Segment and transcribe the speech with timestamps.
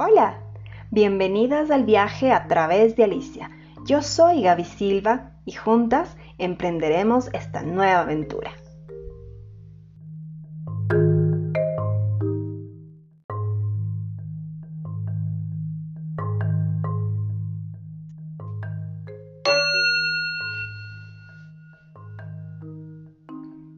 [0.00, 0.38] Hola,
[0.92, 3.50] bienvenidas al viaje a través de Alicia.
[3.84, 8.52] Yo soy Gaby Silva y juntas emprenderemos esta nueva aventura.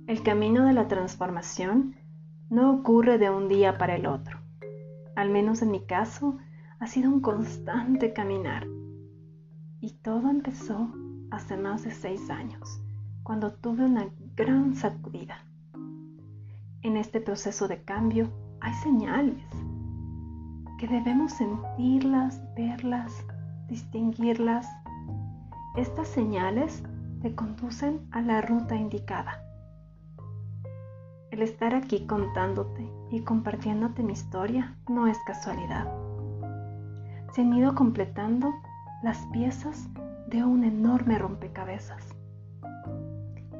[0.06, 1.96] El camino de la transformación
[2.50, 4.39] no ocurre de un día para el otro.
[5.16, 6.38] Al menos en mi caso,
[6.78, 8.66] ha sido un constante caminar.
[9.80, 10.92] Y todo empezó
[11.30, 12.80] hace más de seis años,
[13.22, 15.44] cuando tuve una gran sacudida.
[16.82, 19.42] En este proceso de cambio hay señales
[20.78, 23.12] que debemos sentirlas, verlas,
[23.68, 24.66] distinguirlas.
[25.76, 26.82] Estas señales
[27.20, 29.44] te conducen a la ruta indicada.
[31.30, 35.86] El estar aquí contándote y compartiéndote mi historia no es casualidad.
[37.32, 38.52] Se han ido completando
[39.04, 39.88] las piezas
[40.26, 42.04] de un enorme rompecabezas.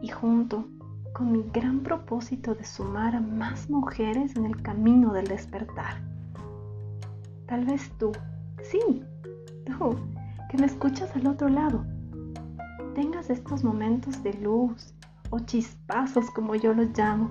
[0.03, 0.67] Y junto
[1.13, 6.03] con mi gran propósito de sumar a más mujeres en el camino del despertar.
[7.47, 8.11] Tal vez tú,
[8.63, 9.05] sí,
[9.65, 9.97] tú,
[10.51, 11.85] que me escuchas al otro lado,
[12.97, 14.93] tengas estos momentos de luz
[15.31, 17.31] o chispazos como yo los llamo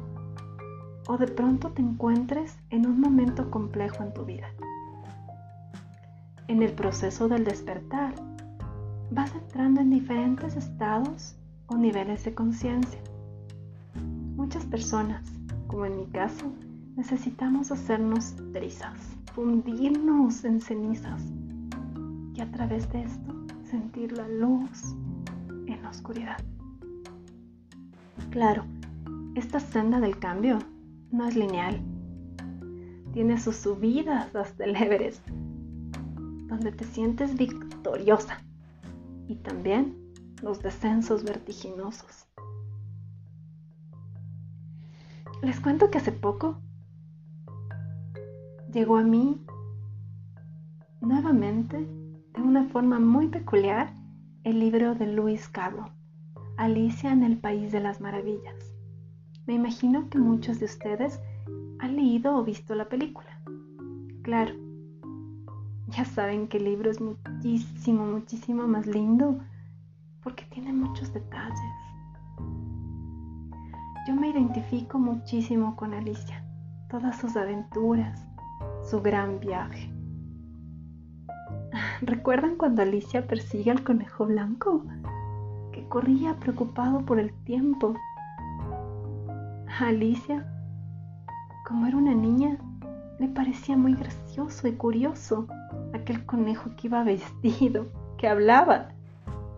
[1.10, 4.48] o de pronto te encuentres en un momento complejo en tu vida.
[6.48, 8.14] En el proceso del despertar,
[9.10, 11.36] vas entrando en diferentes estados
[11.66, 13.00] o niveles de conciencia.
[14.36, 15.26] Muchas personas,
[15.66, 16.46] como en mi caso,
[16.96, 19.00] necesitamos hacernos trizas,
[19.34, 21.24] fundirnos en cenizas
[22.36, 24.94] y a través de esto sentir la luz
[25.66, 26.38] en la oscuridad.
[28.30, 28.64] Claro,
[29.34, 30.60] esta senda del cambio
[31.12, 31.82] no es lineal.
[33.14, 35.28] Tiene sus subidas hasta el Everest,
[36.48, 38.44] donde te sientes victoriosa,
[39.28, 39.98] y también
[40.42, 42.28] los descensos vertiginosos.
[45.42, 46.62] Les cuento que hace poco
[48.72, 49.42] llegó a mí
[51.02, 51.88] nuevamente,
[52.34, 53.94] de una forma muy peculiar,
[54.44, 55.92] el libro de Lewis Carroll,
[56.58, 58.79] Alicia en el País de las Maravillas.
[59.50, 61.20] Me imagino que muchos de ustedes
[61.80, 63.42] han leído o visto la película.
[64.22, 64.54] Claro,
[65.88, 69.40] ya saben que el libro es muchísimo, muchísimo más lindo
[70.22, 71.60] porque tiene muchos detalles.
[74.08, 76.46] Yo me identifico muchísimo con Alicia,
[76.88, 78.24] todas sus aventuras,
[78.88, 79.92] su gran viaje.
[82.02, 84.84] ¿Recuerdan cuando Alicia persigue al conejo blanco?
[85.72, 87.96] Que corría preocupado por el tiempo
[89.78, 90.46] Alicia,
[91.66, 92.58] como era una niña,
[93.20, 95.48] le parecía muy gracioso y curioso
[95.94, 97.88] aquel conejo que iba vestido,
[98.18, 98.90] que hablaba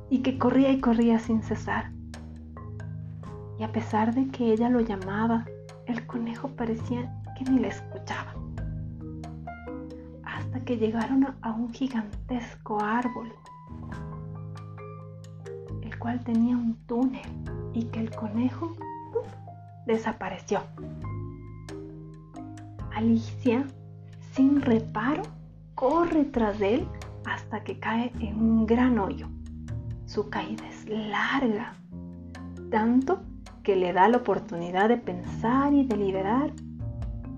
[0.10, 1.92] y que corría y corría sin cesar.
[3.58, 5.46] Y a pesar de que ella lo llamaba,
[5.86, 8.36] el conejo parecía que ni le escuchaba.
[10.26, 13.32] Hasta que llegaron a un gigantesco árbol,
[15.82, 17.22] el cual tenía un túnel
[17.74, 18.76] y que el conejo
[19.86, 20.62] desapareció.
[22.96, 23.66] Alicia,
[24.34, 25.24] sin reparo,
[25.76, 26.88] corre tras él
[27.26, 29.28] hasta que cae en un gran hoyo.
[30.06, 31.74] Su caída es larga,
[32.70, 33.22] tanto
[33.64, 36.52] que le da la oportunidad de pensar y deliberar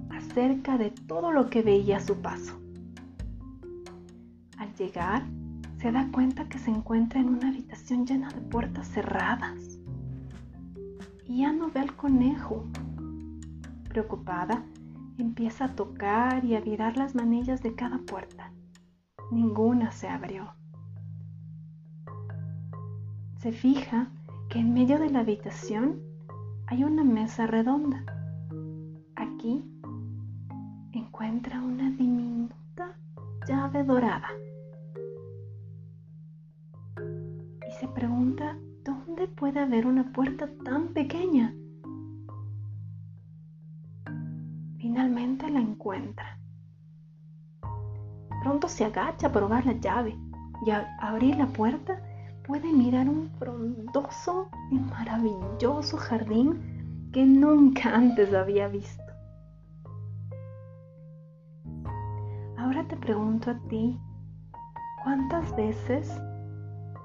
[0.10, 2.60] acerca de todo lo que veía a su paso.
[4.58, 5.24] Al llegar,
[5.80, 9.73] se da cuenta que se encuentra en una habitación llena de puertas cerradas
[11.26, 12.66] y ya no ve al conejo.
[13.90, 14.64] Preocupada,
[15.18, 18.52] empieza a tocar y a virar las manillas de cada puerta.
[19.32, 20.54] Ninguna se abrió.
[23.38, 24.10] Se fija
[24.50, 26.02] que en medio de la habitación
[26.68, 28.04] hay una mesa redonda.
[29.16, 29.64] Aquí
[30.94, 32.98] encuentra una diminuta
[33.48, 34.30] llave dorada.
[37.68, 38.58] Y se pregunta
[39.16, 41.54] ¿Dónde puede haber una puerta tan pequeña?
[44.78, 46.40] Finalmente la encuentra.
[48.42, 50.18] Pronto se agacha a probar la llave
[50.66, 52.02] y al abrir la puerta
[52.48, 59.04] puede mirar un frondoso y maravilloso jardín que nunca antes había visto.
[62.58, 63.96] Ahora te pregunto a ti,
[65.04, 66.20] ¿cuántas veces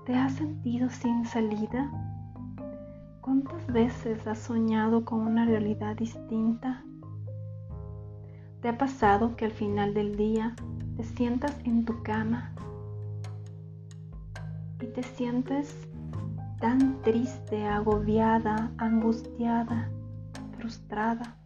[0.08, 1.92] ¿Te has sentido sin salida?
[3.20, 6.82] ¿Cuántas veces has soñado con una realidad distinta?
[8.62, 10.56] ¿Te ha pasado que al final del día
[10.96, 12.54] te sientas en tu cama
[14.80, 15.86] y te sientes
[16.58, 19.90] tan triste, agobiada, angustiada,
[20.56, 21.36] frustrada,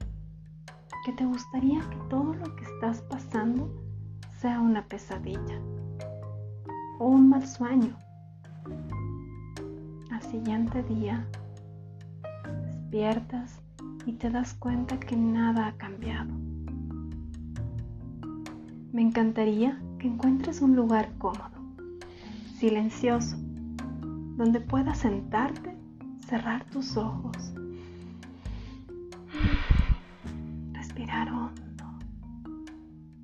[1.05, 3.69] que te gustaría que todo lo que estás pasando
[4.39, 5.61] sea una pesadilla
[7.01, 7.97] o un mal sueño.
[10.11, 11.27] Al siguiente día,
[12.67, 13.61] despiertas
[14.07, 16.33] y te das cuenta que nada ha cambiado.
[18.93, 21.51] Me encantaría que encuentres un lugar cómodo,
[22.59, 23.37] silencioso,
[24.37, 25.75] donde puedas sentarte,
[26.27, 27.37] cerrar tus ojos,
[30.73, 31.85] respirar hondo,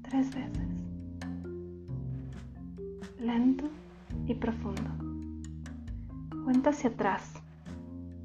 [0.03, 0.69] tres veces,
[3.21, 3.69] lento
[4.27, 5.08] y profundo.
[6.49, 7.35] Cuenta hacia atrás,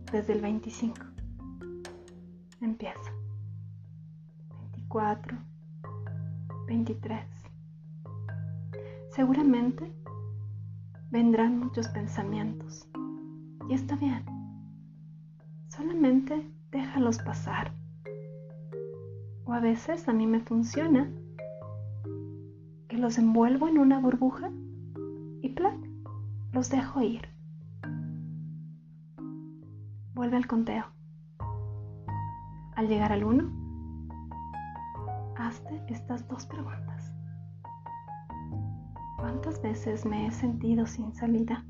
[0.09, 0.95] desde el 25.
[2.61, 3.11] Empieza.
[4.71, 5.37] 24,
[6.65, 7.25] 23.
[9.09, 9.91] Seguramente
[11.11, 12.87] vendrán muchos pensamientos.
[13.67, 14.23] Y está bien.
[15.67, 17.73] Solamente déjalos pasar.
[19.43, 21.11] O a veces a mí me funciona
[22.87, 24.49] que los envuelvo en una burbuja
[25.41, 26.05] y plan,
[26.53, 27.32] los dejo ir.
[30.23, 30.85] Vuelve al conteo.
[32.77, 33.43] Al llegar al 1,
[35.35, 37.13] hazte estas dos preguntas.
[39.17, 41.65] ¿Cuántas veces me he sentido sin salida?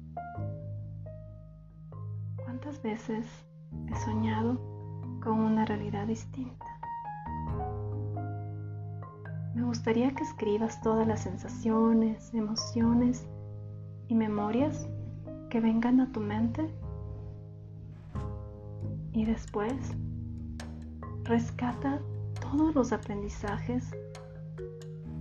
[2.44, 3.26] ¿Cuántas veces
[3.88, 4.62] he soñado
[5.24, 6.68] con una realidad distinta?
[9.56, 13.28] Me gustaría que escribas todas las sensaciones, emociones
[14.10, 14.88] y memorias
[15.50, 16.72] que vengan a tu mente
[19.14, 19.74] y después
[21.24, 22.02] rescata
[22.42, 23.92] todos los aprendizajes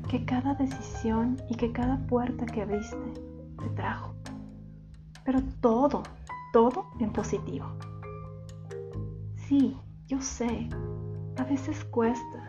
[0.08, 2.96] que cada decisión y que cada puerta que abriste
[3.58, 4.14] te trajo.
[5.24, 6.02] Pero todo,
[6.52, 7.66] todo en positivo.
[9.36, 9.76] Sí,
[10.08, 10.68] yo sé,
[11.36, 12.48] a veces cuesta.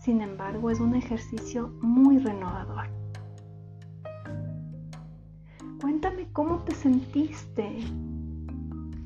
[0.00, 2.86] Sin embargo, es un ejercicio muy renovador.
[5.80, 7.80] Cuéntame cómo te sentiste.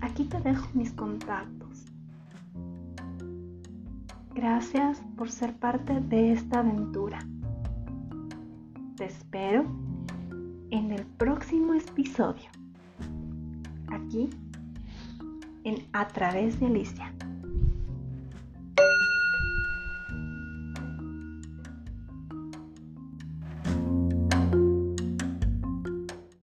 [0.00, 1.87] Aquí te dejo mis contactos.
[4.35, 7.19] Gracias por ser parte de esta aventura.
[8.97, 9.64] Te espero
[10.70, 12.49] en el próximo episodio.
[13.88, 14.31] Aquí
[15.64, 17.12] en A través de Alicia.